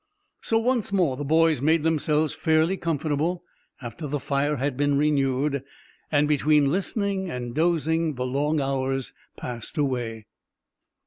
[0.41, 3.43] So once more the boys made themselves fairly comfortable,
[3.83, 5.61] after the fire had been renewed,
[6.11, 10.25] and between listening and dozing the long hours passed away.